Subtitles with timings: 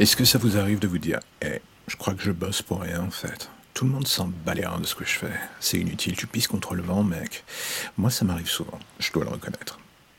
[0.00, 2.80] Est-ce que ça vous arrive de vous dire Eh, je crois que je bosse pour
[2.80, 5.32] rien en fait tout le monde s'en bat les de ce que je fais.
[5.58, 7.44] C'est inutile, tu pisses contre le vent, mec.
[7.96, 9.78] Moi, ça m'arrive souvent, je dois le reconnaître.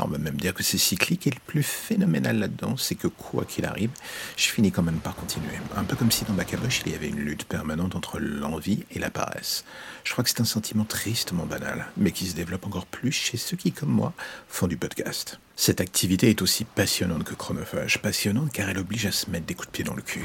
[0.00, 3.44] On va même dire que c'est cyclique et le plus phénoménal là-dedans, c'est que quoi
[3.44, 3.90] qu'il arrive,
[4.36, 5.52] je finis quand même par continuer.
[5.76, 8.84] Un peu comme si dans ma caboche, il y avait une lutte permanente entre l'envie
[8.90, 9.64] et la paresse.
[10.04, 13.36] Je crois que c'est un sentiment tristement banal, mais qui se développe encore plus chez
[13.36, 14.14] ceux qui, comme moi,
[14.48, 15.38] font du podcast.
[15.54, 18.00] Cette activité est aussi passionnante que chronophage.
[18.00, 20.24] Passionnante car elle oblige à se mettre des coups de pied dans le cul.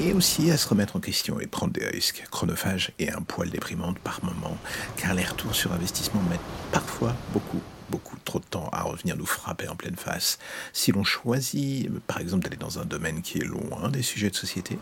[0.00, 2.24] Et aussi à se remettre en question et prendre des risques.
[2.30, 4.58] Chronophage est un poil déprimante par moment,
[4.96, 6.40] car les retours sur investissement mettent
[6.72, 10.38] parfois beaucoup beaucoup trop de temps à revenir nous frapper en pleine face.
[10.72, 14.36] Si l'on choisit, par exemple, d'aller dans un domaine qui est loin des sujets de
[14.36, 14.78] société,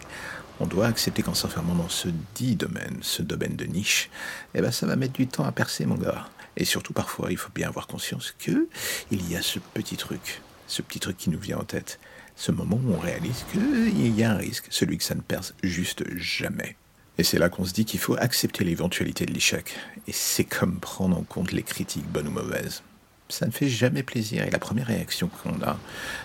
[0.60, 4.10] on doit accepter qu'en s'enfermant dans ce dit domaine, ce domaine de niche,
[4.55, 6.29] eh ben ça va mettre du temps à percer, mon gars.
[6.56, 8.69] Et surtout, parfois, il faut bien avoir conscience que
[9.10, 11.98] il y a ce petit truc, ce petit truc qui nous vient en tête,
[12.37, 15.54] ce moment où on réalise qu'il y a un risque, celui que ça ne perce
[15.62, 16.77] juste jamais.
[17.18, 19.74] Et c'est là qu'on se dit qu'il faut accepter l'éventualité de l'échec.
[20.07, 22.82] Et c'est comme prendre en compte les critiques bonnes ou mauvaises.
[23.29, 25.79] Ça ne fait jamais plaisir et la première réaction qu'on a,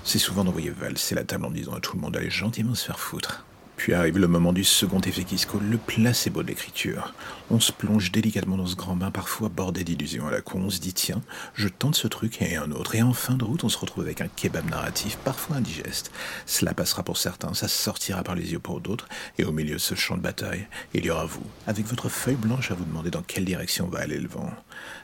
[0.03, 2.85] c'est souvent d'envoyer valser la table en disant à tout le monde d'aller gentiment se
[2.85, 3.45] faire foutre.
[3.81, 7.15] Puis arrive le moment du second effet qui se colle, le placebo de l'écriture.
[7.49, 10.61] On se plonge délicatement dans ce grand bain, parfois bordé d'illusions à la con.
[10.65, 11.23] On se dit, tiens,
[11.55, 12.93] je tente ce truc et un autre.
[12.93, 16.11] Et en fin de route, on se retrouve avec un kebab narratif, parfois indigeste.
[16.45, 19.09] Cela passera pour certains, ça sortira par les yeux pour d'autres.
[19.39, 22.35] Et au milieu de ce champ de bataille, il y aura vous, avec votre feuille
[22.35, 24.53] blanche à vous demander dans quelle direction va aller le vent.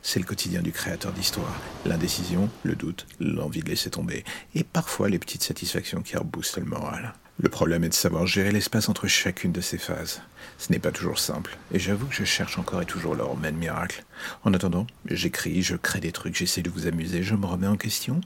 [0.03, 1.59] C'est le quotidien du créateur d'histoire.
[1.87, 4.23] L'indécision, le doute, l'envie de laisser tomber.
[4.53, 7.15] Et parfois les petites satisfactions qui reboostent le moral.
[7.39, 10.23] Le problème est de savoir gérer l'espace entre chacune de ces phases.
[10.57, 13.55] Ce n'est pas toujours simple, et j'avoue que je cherche encore et toujours le remède
[13.55, 14.03] miracle.
[14.43, 17.77] En attendant, j'écris, je crée des trucs, j'essaie de vous amuser, je me remets en
[17.77, 18.21] question,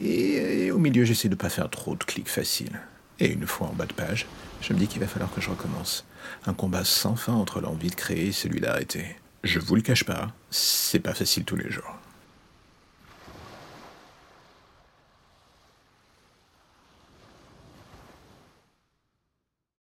[0.00, 2.80] et, au milieu j'essaie de ne pas faire trop de clics faciles.
[3.20, 4.26] Et une fois en bas de page,
[4.62, 6.06] je me dis qu'il va falloir que je recommence.
[6.46, 9.16] Un combat sans fin entre l'envie de créer et celui d'arrêter.
[9.44, 11.97] Je vous le cache pas, c'est pas facile tous les jours.